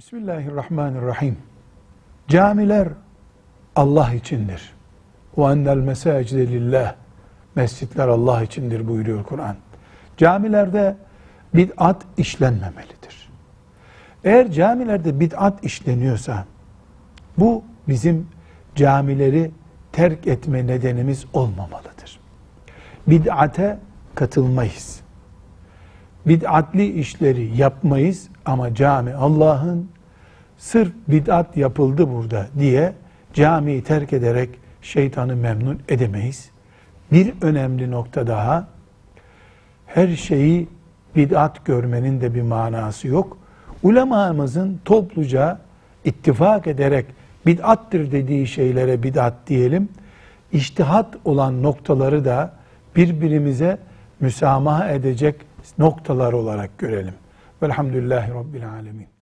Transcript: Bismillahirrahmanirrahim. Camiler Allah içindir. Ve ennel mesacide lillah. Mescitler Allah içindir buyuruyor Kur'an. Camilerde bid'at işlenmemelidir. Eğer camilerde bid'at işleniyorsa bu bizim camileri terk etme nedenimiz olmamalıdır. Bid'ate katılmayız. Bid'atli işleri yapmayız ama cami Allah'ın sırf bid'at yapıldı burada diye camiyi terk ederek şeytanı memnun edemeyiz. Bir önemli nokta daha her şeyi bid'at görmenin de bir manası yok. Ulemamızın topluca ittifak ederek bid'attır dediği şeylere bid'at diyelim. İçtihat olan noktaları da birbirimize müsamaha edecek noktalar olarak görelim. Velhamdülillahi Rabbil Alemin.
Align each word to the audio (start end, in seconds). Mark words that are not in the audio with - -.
Bismillahirrahmanirrahim. 0.00 1.36
Camiler 2.28 2.88
Allah 3.76 4.14
içindir. 4.14 4.72
Ve 5.38 5.42
ennel 5.42 5.76
mesacide 5.76 6.48
lillah. 6.48 6.94
Mescitler 7.54 8.08
Allah 8.08 8.42
içindir 8.42 8.88
buyuruyor 8.88 9.24
Kur'an. 9.24 9.56
Camilerde 10.16 10.96
bid'at 11.54 12.02
işlenmemelidir. 12.16 13.30
Eğer 14.24 14.50
camilerde 14.52 15.20
bid'at 15.20 15.64
işleniyorsa 15.64 16.44
bu 17.38 17.64
bizim 17.88 18.28
camileri 18.74 19.50
terk 19.92 20.26
etme 20.26 20.66
nedenimiz 20.66 21.24
olmamalıdır. 21.32 22.20
Bid'ate 23.06 23.78
katılmayız. 24.14 25.00
Bid'atli 26.26 27.00
işleri 27.00 27.56
yapmayız 27.56 28.28
ama 28.44 28.74
cami 28.74 29.14
Allah'ın 29.14 29.88
sırf 30.58 30.92
bid'at 31.08 31.56
yapıldı 31.56 32.10
burada 32.10 32.46
diye 32.58 32.92
camiyi 33.34 33.84
terk 33.84 34.12
ederek 34.12 34.50
şeytanı 34.82 35.36
memnun 35.36 35.80
edemeyiz. 35.88 36.50
Bir 37.12 37.32
önemli 37.42 37.90
nokta 37.90 38.26
daha 38.26 38.68
her 39.86 40.08
şeyi 40.16 40.68
bid'at 41.16 41.64
görmenin 41.64 42.20
de 42.20 42.34
bir 42.34 42.42
manası 42.42 43.08
yok. 43.08 43.38
Ulemamızın 43.82 44.80
topluca 44.84 45.58
ittifak 46.04 46.66
ederek 46.66 47.06
bid'attır 47.46 48.12
dediği 48.12 48.46
şeylere 48.46 49.02
bid'at 49.02 49.34
diyelim. 49.46 49.88
İçtihat 50.52 51.16
olan 51.24 51.62
noktaları 51.62 52.24
da 52.24 52.52
birbirimize 52.96 53.78
müsamaha 54.20 54.88
edecek 54.88 55.34
noktalar 55.78 56.32
olarak 56.32 56.78
görelim. 56.78 57.14
Velhamdülillahi 57.62 58.30
Rabbil 58.30 58.68
Alemin. 58.68 59.19